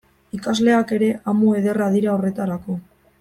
Ikasleak 0.35 0.93
ere 0.97 1.09
amu 1.33 1.51
ederra 1.61 1.91
dira 1.97 2.13
horretarako. 2.15 2.79